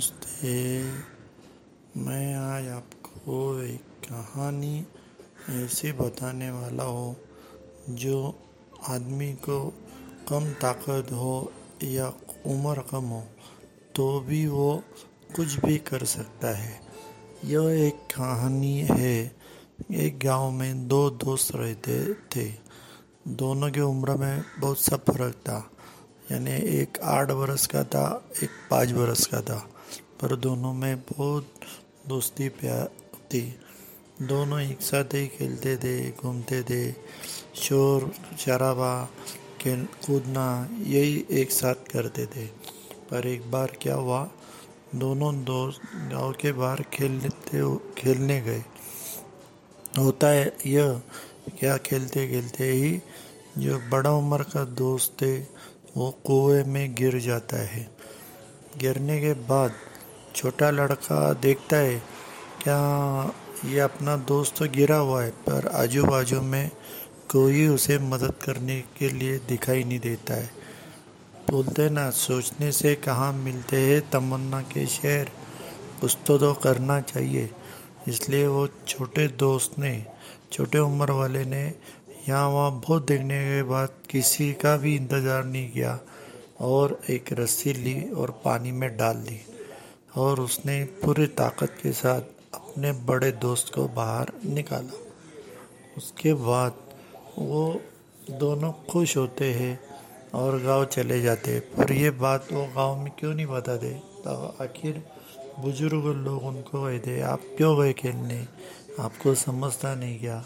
नमस्ते। 0.00 0.82
मैं 2.00 2.34
आज 2.34 2.68
आपको 2.68 3.62
एक 3.62 3.80
कहानी 4.04 4.86
ऐसी 5.50 5.90
बताने 5.92 6.50
वाला 6.50 6.84
हूँ, 6.84 7.16
जो 7.90 8.34
आदमी 8.88 9.32
को 9.32 9.58
कम 10.28 10.46
ताकत 10.62 11.12
हो 11.12 11.52
या 11.84 12.06
उम्र 12.46 12.82
कम 12.90 13.04
हो 13.04 13.22
तो 13.94 14.20
भी 14.20 14.46
वो 14.46 14.82
कुछ 15.36 15.54
भी 15.54 15.76
कर 15.78 16.04
सकता 16.04 16.56
है। 16.56 16.80
यह 17.44 17.68
एक 17.86 17.98
कहानी 18.14 18.78
है। 18.80 19.36
एक 19.92 20.18
गाँव 20.18 20.50
में 20.50 20.88
दो 20.88 21.10
दोस्त 21.10 21.54
रहते 21.54 22.14
थे। 22.14 22.48
दोनों 23.28 23.70
की 23.70 23.80
उम्र 23.80 24.14
में 24.14 24.44
बहुत 24.60 24.78
सा 24.78 24.96
फ़र्क 24.96 25.34
था। 25.34 25.70
यानी 26.32 26.50
एक 26.50 26.98
आठ 27.00 27.30
बरस 27.30 27.66
का 27.66 27.84
था, 27.84 28.06
एक 28.42 28.50
पाँच 28.70 28.92
बरस 28.92 29.26
का 29.26 29.40
था। 29.40 29.66
पर 30.20 30.36
दोनों 30.36 30.74
में 30.74 31.00
बहुत 31.00 31.54
दोस्ती 32.08 32.48
प्यार 32.48 32.86
थी। 33.14 33.54
दोनों 34.22 34.60
एक 34.60 34.80
साथ 34.80 35.04
ही 35.04 35.28
खेलते 35.28 35.76
थे, 35.76 36.10
घूमते 36.10 36.62
थे। 36.62 36.92
शोर 37.54 38.12
शराबा, 38.38 39.08
खेल 39.60 39.84
कूदना, 39.84 40.68
यही 40.72 41.26
एक 41.30 41.50
साथ 41.50 41.74
करते 41.74 42.26
थे। 42.26 42.46
पर 43.10 43.26
एक 43.26 43.50
बार 43.50 43.78
क्या 43.82 43.94
हुआ, 43.94 44.30
दोनों 44.94 45.44
दोस्त 45.44 45.80
गाँव 45.96 46.32
के 46.32 46.52
बाहर 46.52 46.82
खेलते 46.82 47.78
खेलने 47.98 48.40
गए। 48.40 48.64
होता 49.98 50.28
है 50.28 50.56
यह 50.66 51.02
क्या 51.58 51.76
खेलते 51.76 52.28
खेलते 52.28 52.72
ही 52.72 53.02
जो 53.58 53.78
बड़ा 53.78 54.10
उम्र 54.10 54.42
का 54.42 54.64
दोस्त 54.64 55.22
थे 55.22 55.40
वो 55.96 56.10
कुएँ 56.10 56.64
में 56.64 56.94
गिर 56.94 57.18
जाता 57.18 57.56
है। 57.56 57.90
गिरने 58.76 59.20
के 59.20 59.32
बाद 59.32 59.72
छोटा 60.34 60.70
लड़का 60.70 61.32
देखता 61.42 61.76
है 61.76 61.98
क्या 62.62 62.80
ये 63.64 63.78
अपना 63.80 64.16
दोस्त 64.28 64.56
तो 64.58 64.66
गिरा 64.70 64.96
हुआ 64.98 65.22
है 65.22 65.30
पर 65.46 65.66
आजू 65.74 66.04
बाजू 66.04 66.40
में 66.42 66.70
कोई 67.30 67.66
उसे 67.68 67.98
मदद 68.04 68.34
करने 68.44 68.80
के 68.98 69.08
लिए 69.10 69.38
दिखाई 69.48 69.84
नहीं 69.84 69.98
देता 70.00 70.34
है। 70.34 70.50
बोलते 71.50 71.88
ना 71.90 72.08
सोचने 72.10 72.70
से 72.72 72.94
कहाँ 73.04 73.32
मिलते 73.34 73.76
हैं 73.78 74.00
तमन्ना 74.10 74.60
के 74.62 74.86
शहर 74.88 75.30
कुछ 76.00 76.16
तो, 76.26 76.38
तो 76.38 76.52
करना 76.54 77.00
चाहिए। 77.02 77.48
इसलिए 78.08 78.46
वो 78.46 78.66
छोटे 78.88 79.26
दोस्त 79.38 79.78
ने 79.78 79.92
छोटे 80.52 80.78
उम्र 80.78 81.12
वाले 81.12 81.44
ने 81.44 81.62
यहाँ 82.28 82.48
वहाँ 82.48 82.70
बहुत 82.80 83.06
देखने 83.06 83.38
के 83.44 83.62
बाद 83.64 83.88
किसी 84.10 84.52
का 84.54 84.76
भी 84.76 84.94
इंतज़ार 84.96 85.44
नहीं 85.44 85.70
किया 85.70 85.98
और 86.60 86.98
एक 87.10 87.32
रस्सी 87.32 87.72
ली 87.74 88.00
और 88.12 88.30
पानी 88.44 88.72
में 88.72 88.90
डाल 88.96 89.16
दी। 89.28 89.40
और 90.16 90.40
उसने 90.40 90.84
पूरी 90.84 91.26
ताकत 91.26 91.76
के 91.82 91.92
साथ 91.92 92.20
अपने 92.54 92.92
बड़े 92.92 93.32
दोस्त 93.32 93.74
को 93.74 93.88
बाहर 93.88 94.32
निकाला। 94.44 94.96
उसके 95.96 96.34
बाद 96.34 96.74
वो 97.38 97.80
दोनों 98.30 98.72
खुश 98.72 99.16
होते 99.16 99.52
हैं 99.52 99.80
और 100.34 100.62
गाँव 100.62 100.84
चले 100.84 101.20
जाते 101.20 101.50
हैं। 101.50 101.60
पर 101.60 101.92
ये 101.92 102.10
बात 102.10 102.46
वो 102.52 102.66
गाँव 102.66 102.96
में 102.96 103.12
क्यों 103.18 103.34
नहीं 103.34 103.46
बताते? 103.46 103.90
तो 103.94 104.56
आखिर 104.62 105.04
बुज़ुर्ग 105.58 106.04
लोग 106.06 106.42
उनको 106.42 106.82
कहते, 106.82 107.20
आप 107.20 107.40
क्यों 107.56 107.82
गए 107.82 107.92
खेलने? 107.92 108.46
आपको 109.00 109.34
समझता 109.34 109.94
नहीं 109.94 110.18
क्या? 110.18 110.44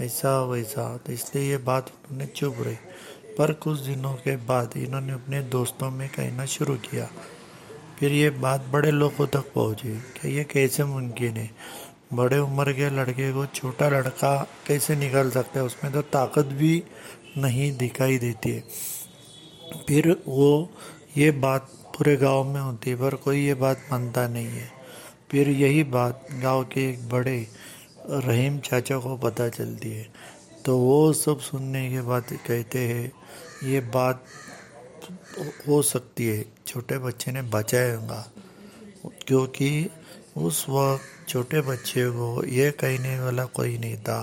ऐसा 0.00 0.44
वैसा। 0.44 0.96
तो 0.96 1.12
इसलिए 1.12 1.50
ये 1.50 1.56
बात 1.56 1.86
उन्होंने 1.88 2.26
चुप 2.26 2.54
रही। 2.58 2.76
पर 3.38 3.52
कुछ 3.52 3.78
दिनों 3.80 4.14
के 4.14 4.36
बाद 4.36 4.76
इन्होंने 4.76 5.12
अपने 5.12 5.42
दोस्तों 5.42 5.90
में 5.90 6.08
कहना 6.08 6.44
शुरू 6.44 6.74
किया। 6.74 7.10
फिर 7.98 8.12
ये 8.12 8.30
बात 8.30 8.66
बड़े 8.72 8.90
लोगों 8.90 9.26
तक 9.26 9.52
पहुँची 9.54 9.88
कि 9.98 10.36
ये 10.36 10.44
कैसे 10.44 10.84
मुमकिन 10.84 11.36
है? 11.36 11.50
बड़े 12.14 12.38
उम्र 12.38 12.72
के 12.72 12.90
लड़के 12.90 13.32
को 13.32 13.46
छोटा 13.46 13.88
लड़का 13.88 14.36
कैसे 14.66 14.96
निकल 14.96 15.30
सकता 15.30 15.60
है? 15.60 15.66
उसमें 15.66 15.92
तो 15.92 16.02
ताकत 16.02 16.44
भी 16.44 16.82
नहीं 17.38 17.76
दिखाई 17.76 18.18
देती 18.18 18.50
है। 18.50 18.64
फिर 19.88 20.10
वो 20.28 20.70
ये 21.16 21.30
बात 21.30 21.68
पूरे 21.98 22.16
गाँव 22.16 22.44
में 22.44 22.60
होती 22.60 22.90
है, 22.90 22.96
पर 22.96 23.14
कोई 23.14 23.44
ये 23.46 23.54
बात 23.54 23.82
मानता 23.92 24.28
नहीं 24.28 24.46
है। 24.46 24.70
फिर 25.30 25.48
यही 25.48 25.84
बात 25.84 26.26
गाँव 26.42 26.64
के 26.64 26.88
एक 26.90 27.08
बड़े 27.08 27.46
रहीम 28.10 28.58
चाचा 28.58 28.98
को 28.98 29.16
पता 29.16 29.48
चलती 29.48 29.90
है। 29.90 30.06
तो 30.64 30.78
वो 30.78 31.12
सब 31.12 31.40
सुनने 31.40 31.90
के 31.90 32.00
बाद 32.00 32.24
कहते 32.46 32.78
हैं, 32.78 33.12
ये 33.64 33.80
बात 33.80 34.24
हो 35.68 35.80
सकती 35.82 36.26
है। 36.26 36.44
छोटे 36.66 36.98
बच्चे 36.98 37.32
ने 37.32 37.42
बचाया 37.48 37.96
होगा 37.96 38.24
क्योंकि 39.26 39.68
उस 40.36 40.64
वक्त 40.68 41.28
छोटे 41.28 41.60
बच्चे 41.60 42.08
को 42.10 42.44
ये 42.46 42.70
कहने 42.70 43.18
वाला 43.20 43.44
कोई 43.44 43.78
नहीं 43.78 43.96
था, 43.98 44.20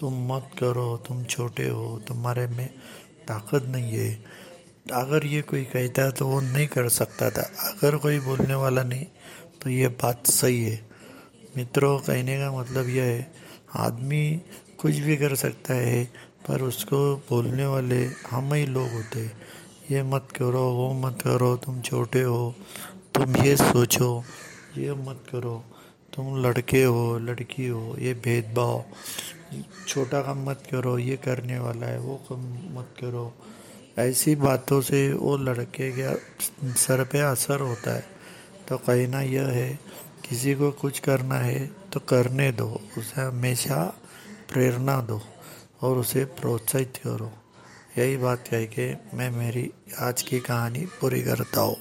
तुम 0.00 0.14
मत 0.26 0.50
करो, 0.58 0.96
तुम 1.08 1.24
छोटे 1.24 1.68
हो, 1.68 2.00
तुम्हारे 2.08 2.46
में 2.46 2.68
ताकत 3.28 3.64
नहीं 3.68 3.92
है। 3.92 4.12
अगर 4.92 5.26
ये 5.26 5.42
कोई 5.42 5.64
कहता 5.64 6.10
तो 6.10 6.26
वो 6.26 6.40
नहीं 6.42 6.66
कर 6.66 6.88
सकता 6.90 7.30
था। 7.30 7.42
अगर 7.64 7.96
कोई 7.96 8.18
बोलने 8.20 8.54
वाला 8.54 8.82
नहीं 8.82 9.06
तो 9.62 9.70
ये 9.70 9.88
बात 9.94 10.26
सही 10.28 10.62
है। 10.62 10.80
मित्रों, 11.56 11.98
कहने 11.98 12.38
का 12.38 12.50
मतलब 12.52 12.88
यह 12.88 13.04
है, 13.04 13.32
आदमी 13.76 14.40
कुछ 14.80 14.94
भी 14.96 15.16
कर 15.16 15.34
सकता 15.36 15.74
है, 15.74 16.04
पर 16.48 16.62
उसको 16.62 17.16
बोलने 17.28 17.66
वाले 17.66 18.04
हम 18.30 18.52
ही 18.54 18.66
लोग 18.66 18.90
होते। 18.90 19.20
हैं 19.20 19.50
ये 19.90 20.02
मत 20.02 20.28
करो, 20.36 20.62
वो 20.72 20.92
मत 20.94 21.18
करो, 21.22 21.56
तुम 21.56 21.80
छोटे 21.80 22.22
हो, 22.22 22.54
तुम 23.14 23.36
ये 23.36 23.56
सोचो, 23.56 24.24
ये 24.78 24.94
मत 24.94 25.24
करो, 25.32 25.64
तुम 26.14 26.36
लड़के 26.42 26.82
हो, 26.84 27.18
लड़की 27.18 27.66
हो, 27.66 27.96
ये 27.98 28.14
भेदभाव, 28.14 28.84
छोटा 29.88 30.20
काम 30.22 30.44
मत 30.50 30.62
करो, 30.70 30.98
ये 30.98 31.16
करने 31.16 31.58
वाला 31.58 31.86
है, 31.86 31.98
वो 31.98 32.16
कम 32.28 32.46
मत 32.78 32.94
करो। 33.00 33.32
ऐसी 33.98 34.36
बातों 34.36 34.80
से 34.80 35.12
वो 35.12 35.36
लड़के 35.36 35.90
के 35.92 36.14
सर 36.74 37.04
पे 37.04 37.20
असर 37.20 37.60
होता 37.60 37.94
है। 37.94 38.04
तो 38.68 38.78
कहना 38.78 39.20
यह 39.20 39.46
है, 39.48 39.78
किसी 40.28 40.54
को 40.54 40.70
कुछ 40.70 40.98
करना 40.98 41.38
है 41.38 41.66
तो 41.92 42.00
करने 42.00 42.50
दो, 42.52 42.80
उसे 42.98 43.20
हमेशा 43.20 43.84
प्रेरणा 44.52 45.00
दो 45.00 45.20
और 45.82 45.98
उसे 45.98 46.24
प्रोत्साहित 46.24 46.96
करो। 46.96 47.32
यही 47.98 48.16
बात 48.16 48.48
कह 48.50 48.64
के 48.64 48.94
मैं 48.94 49.30
मेरी 49.30 49.72
आज 49.98 50.22
की 50.22 50.40
कहानी 50.40 50.86
पूरी 50.86 51.22
करता 51.22 51.60
हूँ। 51.60 51.76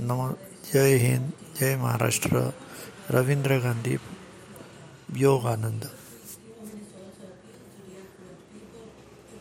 नमो, 0.00 0.38
जय 0.72 0.96
हिंद, 0.96 1.32
जय 1.60 1.76
महाराष्ट्र। 1.76 2.52
रविंद्र 3.10 3.58
गांधी, 3.58 3.98
योगानंद। 5.16 5.90